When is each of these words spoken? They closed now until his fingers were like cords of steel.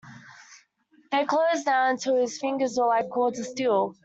They 1.11 1.25
closed 1.25 1.67
now 1.67 1.87
until 1.91 2.15
his 2.19 2.39
fingers 2.39 2.75
were 2.75 2.87
like 2.87 3.11
cords 3.11 3.37
of 3.37 3.45
steel. 3.45 3.95